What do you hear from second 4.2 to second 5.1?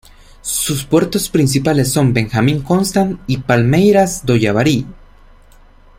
do Yavarí.